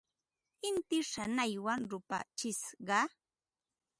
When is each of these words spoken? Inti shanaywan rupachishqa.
Inti 0.67 0.97
shanaywan 1.11 1.81
rupachishqa. 1.91 2.97